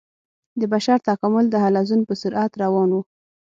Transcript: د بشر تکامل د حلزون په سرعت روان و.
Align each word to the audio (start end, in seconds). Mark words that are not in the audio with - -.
د 0.59 0.61
بشر 0.73 0.97
تکامل 1.09 1.45
د 1.49 1.55
حلزون 1.63 2.01
په 2.05 2.13
سرعت 2.21 2.51
روان 2.63 2.89
و. 2.93 2.97